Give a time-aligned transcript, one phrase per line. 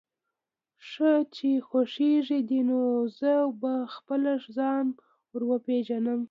[0.89, 2.81] ښه چې خوښېږي دې، نو
[3.19, 4.85] زه به خپله ځان
[5.29, 6.19] در وپېژنم.